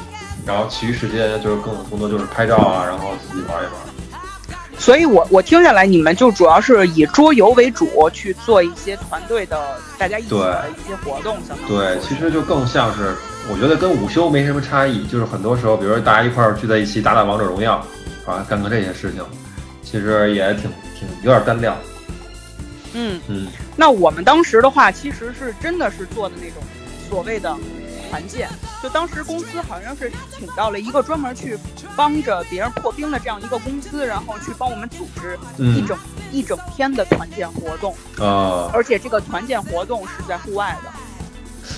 [0.46, 3.74] 然后其余时间就是更更多就是拍照啊，然后自己玩一玩。
[4.78, 9.58] 所以我我听下来，你们就主要是以桌游为主去做一些团队的
[9.98, 13.14] 大家一起的一些活动，相当于对，其实就更像是，
[13.52, 17.86] 我觉得跟午休没什么差异，就是很多时候，比如说大家一块儿聚在一起打打王者荣耀，
[18.30, 19.26] 啊，干个这些事情，
[19.84, 21.76] 其实也挺挺有点单调。
[22.94, 26.62] 嗯，嗯那我们当时的话，其实是真的是做的那种
[27.10, 27.56] 所谓的
[28.10, 28.48] 团建，
[28.84, 31.58] 就当时公司好像是请到了一个专门去
[31.96, 35.98] 帮着别人破冰的这样一个公司，然后去帮我们组织一嗯整、
[36.32, 40.92] 一整天的团建活动，啊，而且这个团建活动是在户外的。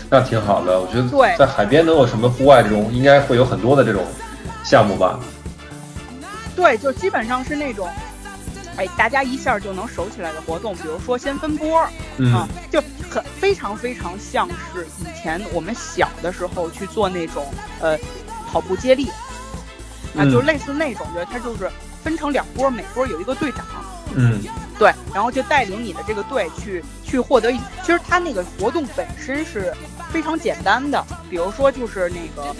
[0.09, 4.05] 那挺好的，我觉对得在海边能有什么户外这种，应该会有很多的这种
[4.63, 5.19] 项目吧。
[6.61, 7.89] 对，就基本上是那种，
[8.77, 17.97] 哎，大家一下就能熟起来的活动，比如说先分波，啊嗯，就很非常非常像是以前我们小的时候去做那种呃
[18.47, 19.09] 跑步接力，
[20.15, 21.67] 啊，嗯就类似那种，就它就是
[22.03, 23.65] 分成两波，每波有一个队长，
[24.15, 24.39] 嗯
[24.77, 29.73] 对，然后就带领你的这个队去去获得一，其实它那个活动本身是
[30.11, 32.55] 非常简单的，比如说就是那个。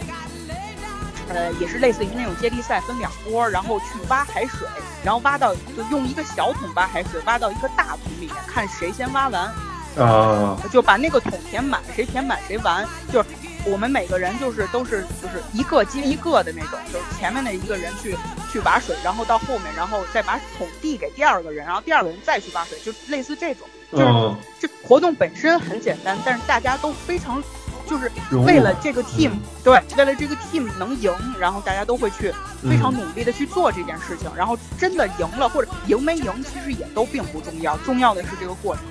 [1.33, 4.67] 呃，也是类似于那种接力赛，分两波，然后去挖海水，
[5.03, 9.51] 然后挖到就用一个小桶挖海水，挖到一个大桶里面，看谁先挖完。
[9.97, 12.87] 啊，就把那个桶填满，谁填满谁完。
[13.11, 13.29] 就是
[13.65, 18.15] 我们每个人就是都是就是一个接一个的那种，就是前面的一个人去
[18.49, 23.67] 去挖水，然后到后面，然后再把桶递给第二个人，然后第二个人再去挖水，就类似这种。
[23.91, 27.43] 就是嗯，这活动本身很简单，但是大家都非常。
[27.91, 28.09] 就是
[28.45, 38.85] 为了这个 team，、嗯对，为了这个 team 能赢，然后大家都会去非常嗯努力的去做这件事情，然后真的赢了或者赢没赢，其实也都并不重要，重要的是这个过程。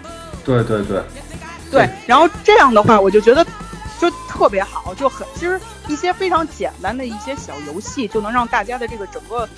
[0.45, 1.03] 对对对，
[1.71, 3.43] 对，然后这样的话，我就觉得
[3.99, 5.59] 就特别好，就很其实
[5.89, 9.49] 一些非常简单的一些小游戏，就能让大家的这个整个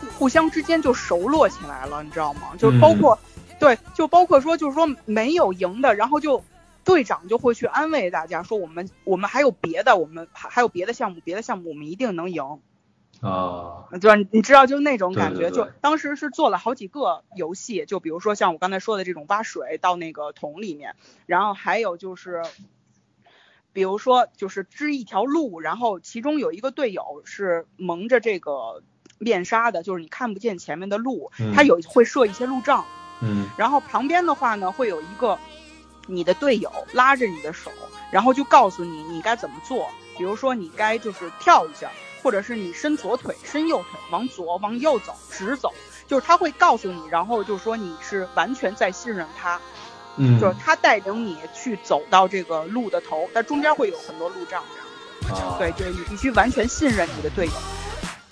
[0.00, 2.40] 互互相之间就熟络起来了，你知道吗？
[2.58, 3.18] 就包括、
[3.58, 6.42] 对，就包括说就是说没有赢的，然后就
[6.86, 12.60] 队长就会去安慰大家说我们我们还有别的，我们还还有别的项目，别的项目我们一定能赢。
[13.22, 14.28] 啊，对吧？
[14.30, 15.64] 你知道，就那种感觉，对对对。
[15.64, 20.94] 就当时是做了好几个游戏，就比如说像我刚才说的这种挖水到那个桶里面，
[21.24, 22.42] 然后还有就是，
[23.72, 28.82] 比如说就是织一条路，然后其中有一个队友是蒙着这个
[29.18, 31.52] 面纱的，就是你看不见前面的路，嗯。
[31.54, 32.84] 他有会设一些路障，
[33.22, 33.48] 嗯。
[33.56, 35.38] 然后旁边的话呢，会有一个
[36.06, 37.70] 你的队友拉着你的手，
[38.10, 39.88] 然后就告诉你你该怎么做。
[40.16, 41.90] 比如说你该就是跳一下，
[42.22, 45.74] 或者是你伸左腿、伸右腿，往左、往右走，直走，
[46.06, 49.60] 就是他会告诉你，然后就说你是完全在信任他，
[50.16, 54.64] 嗯，就是他带领你去走到这个路的头，但中间会有很多路障
[55.22, 55.38] 这样。
[55.38, 57.52] 啊，对，就是你必须完全信任你的队友，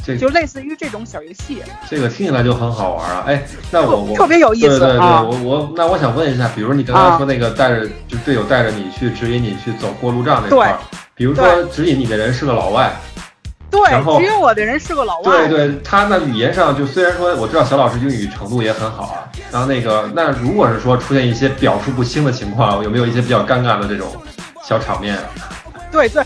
[0.04, 3.24] 这就类似于这种小游戏，这个听起来就很好玩啊！
[3.26, 10.78] 哎，那我我特别有意思对对对，啊我我那我想问一下，比如你刚才说那个带着就队友带着你去指引你去走过路障那块儿，
[11.14, 12.92] 比如说指引你的人是个老外，
[13.70, 24.06] 对然后，只有我的人是个老外，对对，他那语言上就虽然说我知道小老师英语程度也很好啊，然后那个，那如果是说出现一些表述不清的情况，有没有一些比较尴尬的这种
[24.62, 25.18] 小场面？
[25.90, 26.22] 对对，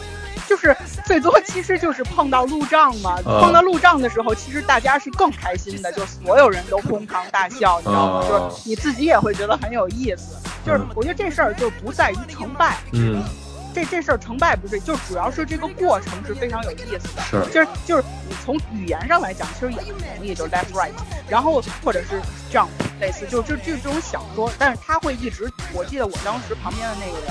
[0.60, 3.16] 就是最多其实就是碰到路障嘛。
[3.24, 8.26] 碰到路障的时候，其实大家是更开心的，就所有人都哄堂大笑，你知道吗？
[8.28, 10.36] 就是你自己也会觉得很有意思。
[10.66, 12.78] 就是我觉得这事儿就不在于成败。
[12.92, 13.22] 嗯。
[13.74, 17.22] 这这事儿成败不是，就主要是这个过程是非常有意思的。
[17.22, 20.90] 是，就是就是你从语言上来讲，其实也很容易，就是 left right，
[21.28, 22.66] 然后或者是 jump，
[22.98, 27.30] 类似，就就就这种小说，但是他会一直，我记得我当时旁边的那个人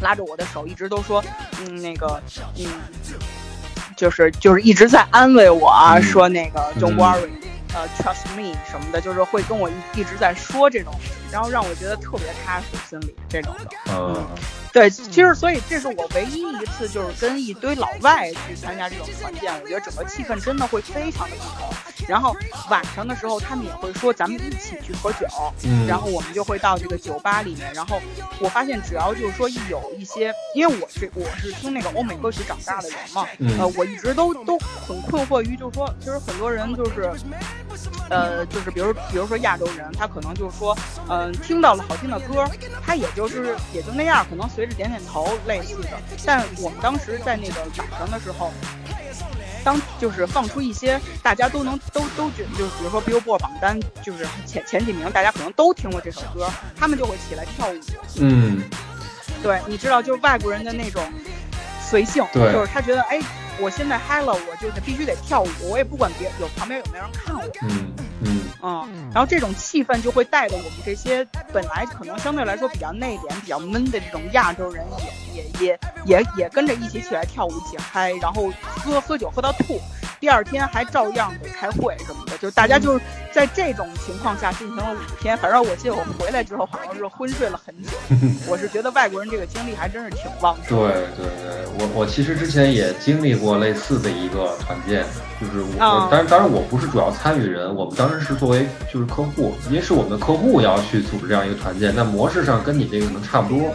[0.00, 1.22] 拉着我的手，一直都说，
[1.60, 2.20] 嗯，那个，
[2.56, 2.66] 嗯，
[3.96, 7.28] 就是就是一直在安慰我啊，说那个 don't worry，
[7.74, 10.92] 呃，trust me 什么的，就是会跟我一一直在说这种，
[11.30, 14.26] 然后让我觉得特别踏实，心里这种的，嗯。
[14.70, 21.68] 对，其实所以这是我唯一一次就是跟一堆老外去参加这种团建，我觉得整个气氛真的会非常的不同。
[22.06, 22.36] 然后
[22.70, 25.26] 晚上的时候，他们也会说咱们一起去喝酒，
[25.86, 27.72] 然后我们就会到这个酒吧里面。
[27.74, 28.00] 然后
[28.40, 33.26] 我发现只要就是说一有一些，因为我是我是听那个欧美歌曲长大的人嘛，
[33.58, 37.10] 呃，我一直都都很困惑于就是说，其实很多人就是，
[38.10, 40.76] 呃，就是比如比如说亚洲人，他可能就是说，
[41.18, 42.48] 嗯，听到了好听的歌，
[42.86, 44.74] 他也就是也就那样，可能随着。
[44.78, 45.88] 点点头，类似的。
[46.24, 48.52] 但我们当时在那个晚上的时候，
[49.64, 57.80] 当就是放出一些大家都能都都觉，就是比如说 Billboard 榜单，就是前前几名，大家可能都听过这首歌，他们就会起来跳舞。
[58.20, 58.62] 嗯，
[59.42, 61.02] 对，你知道，就是外国人的那种
[61.82, 63.20] 随性，就是他觉得，哎。
[63.60, 67.42] 我现在嗨了，我就是必须得跳舞，我也不管别有旁边有没有人看我。
[67.62, 74.84] 嗯嗯嗯，然后这种气氛就会带着我们这些本来可能相对来说比较内敛、比较闷的这种亚洲人，
[75.34, 79.80] 也也也也也跟着一起起来跳舞、一起嗨，然后喝喝酒喝到吐。
[80.20, 85.36] 第二天还照样得开会什么的，就大家就是在这种情况下进行了五天。
[85.38, 87.90] 反正我记得我回来之后好像是昏睡了很久。
[88.48, 90.76] 我是觉得外国人这个经历还真是挺旺盛。
[90.76, 95.04] 对对对，我我其实之前也经历过类似的一个团建，
[95.40, 103.74] 就是我，当然当然我不是主要参与人，我们当时是作为就是客户，因为是我们的客户要去组织这样一个团建，那模式上跟你这个可能差不多。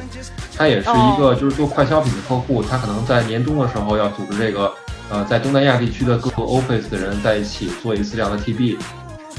[0.56, 4.72] 他也是一个就是做快消品的客户，他可能在年终的时候要组织这个。
[5.14, 8.78] 呃，在东南亚地区的各个 office 的人在一起做一次这样的 TB，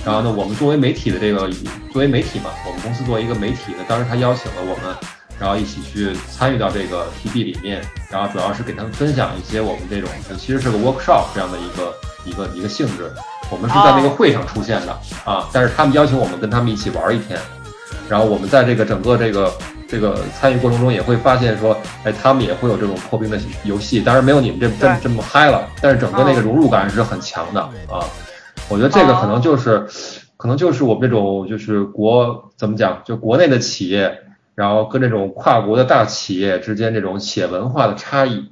[0.07, 1.51] 然后呢，我们作为媒体的这个，
[1.93, 4.95] 作为媒体嘛，我们公司作为一个媒体的，当时他邀请了我们，
[5.37, 10.09] 然后一起去参与到这个 TB 里面，然后主要是给他们分享一些我们这种，
[10.39, 11.93] 其实是个 workshop 这样的一个
[12.25, 13.11] 一个一个性质，
[13.51, 14.93] 我们是在那个会上出现的
[15.25, 17.37] 啊，但是他们邀请我们跟他们一起玩一天，
[18.09, 19.53] 然后我们在这个整个这个。
[19.95, 28.03] 这个参与过程中也会发现说，哎，他们也会有这种破冰的游戏，当然没有你们这这这么嗨了，但是整个那个融入感是很强的啊。
[28.69, 29.87] 我觉得这个可能就是，
[30.37, 34.25] 可能就是我们这种就是国怎么讲，就国内的企业，
[34.57, 38.51] 然后跟这种跨国的大企业之间这种企业文化的差异。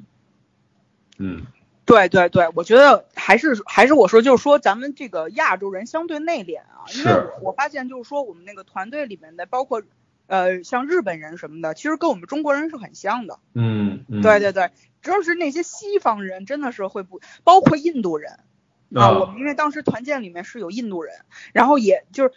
[1.18, 1.42] 嗯，
[1.84, 9.82] 对对对，我觉得还是还是我说就是说咱们这个亚洲人相对内敛啊，因为我我发现就是说我们那个团队里面的包括。
[10.32, 13.38] 呃，像日本人什么的，其实跟我们中国人是很像的。
[13.52, 14.70] 嗯，对对对，
[15.02, 18.40] 主要是那些西方人真的是会不，包括印度人
[18.94, 19.10] 啊。
[19.10, 21.14] 我们因为当时团建里面是有印度人，
[21.52, 22.32] 然后也就是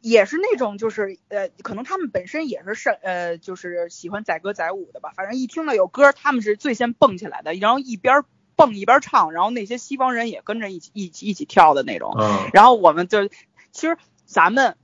[0.00, 5.12] 也是那种就是呃，可能他们本身也是是呃，就是喜欢载歌载舞的吧。
[5.16, 8.22] 反正一听到有歌，他们是最先蹦起来的，然后一边
[8.54, 12.14] 蹦一边唱，然后那些西方人也跟着一起一起一起跳的那种。
[12.16, 13.26] 嗯，然后我们就
[13.72, 14.76] 其实咱们。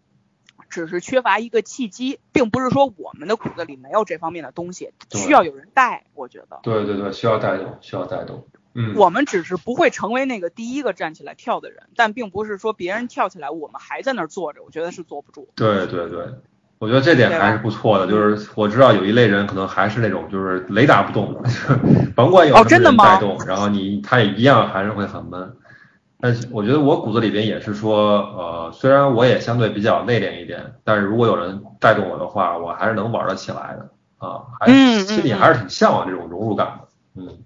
[0.75, 6.03] 只是缺乏一个契机，并不是说我们的骨子里没有这方面的东西，需要有人带。
[6.14, 8.45] 我觉得，对对对，需要带动，需要带动。
[8.75, 14.64] 嗯，我们只是不会成为那个第一个站起来跳的人，但并不是说别人跳起来，我们还在那儿坐着。
[14.64, 15.49] 我觉得是坐不住。
[15.55, 16.27] 对对对，
[16.81, 18.09] 我觉得这点还是不错的。
[18.09, 21.41] 就是我知道有一类人可能还是那种就是雷打不动，
[22.16, 25.57] 甭管有什么人带动，然后你他也一样还是会很闷。
[26.21, 33.91] 但是我觉得我骨子里边也是说，呃，虽然我也相对比较内敛一点，但是如果有人带动我的话，我还是能玩得起来的
[34.27, 36.89] 啊，还心里还是挺向往这种融入感的。
[37.17, 37.39] 嗯，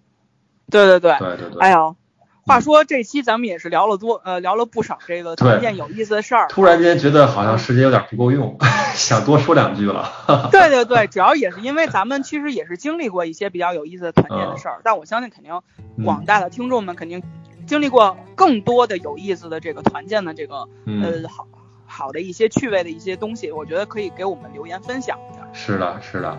[0.70, 1.60] 对对对对对对。
[1.60, 1.96] 哎呦，
[2.46, 6.46] 话说这期咱们也是聊了多，呃，聊了不少这个团建有意思的事儿。
[6.48, 8.56] 突然间觉得好像时间有点不够用，
[8.94, 10.48] 想多说两句了。
[10.52, 15.60] 对对对，主要也是因为咱们其实也是经历过一些比较有意思的团建的事儿，但我相信肯定
[16.04, 17.22] 广大的听众们肯定。
[17.68, 20.56] 经历过更多的有意思的这个团建的这个
[20.86, 21.46] 呃好
[21.86, 25.46] 好的一些趣味的一些东西，我觉得可以给我们留言分享一下。
[25.52, 26.36] 是的，是的。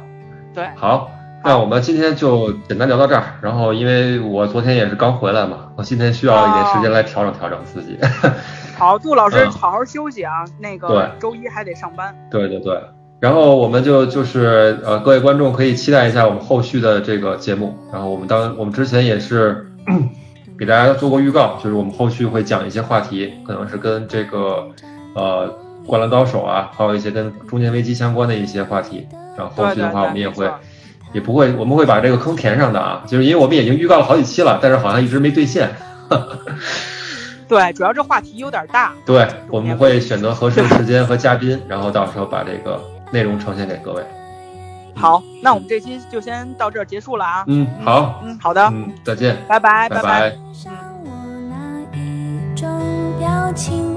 [0.54, 1.10] 对，好，
[1.46, 3.40] 那我们今天就简单聊到这儿。
[3.42, 7.98] 然后，因为我昨天也是刚回来嘛，我今天需要一点时间来调整调整自己。
[8.76, 12.16] 好，杜老师好好休息啊，那个周一还得上班。
[12.32, 12.82] 对对对，
[13.20, 17.78] 然后我们就就是呃，各位观众可以期待一下我们后续的这个节目。
[17.92, 19.68] 然后我们当我们之前也是
[20.60, 24.68] 给大家做过预告，就是我们后续会讲一些话题，可能是跟这个
[25.16, 25.48] 呃
[25.86, 29.08] 灌篮高手啊，还有一些跟中年危机相关的一些话题。
[29.38, 30.52] 然后后续的话，我们也会
[31.14, 35.70] 也不会，我们会把这个坑填上的啊，就是因为我们已经预告了好几期了，但是好像一直没兑现。
[37.48, 38.92] 对，主要这话题有点大。
[39.06, 42.80] 对，我们会选择合适的时间和嘉宾，然后到时候把这个
[43.12, 44.04] 内容呈现给各位。
[45.00, 47.44] 好，那我们这期就先到这结束了啊。
[47.48, 48.62] 嗯，好，嗯，好的。
[48.68, 50.36] 嗯，再见，拜拜，拜拜。
[51.06, 51.10] 我
[51.50, 51.56] 那
[51.98, 52.70] 一种
[53.18, 53.96] 表情，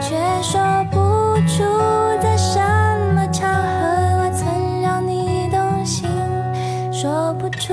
[0.00, 1.62] 却说不出
[2.20, 2.58] 在什
[3.14, 6.08] 么场合，我曾让你动心，
[6.92, 7.72] 说不出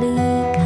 [0.00, 0.16] 离
[0.52, 0.63] 开。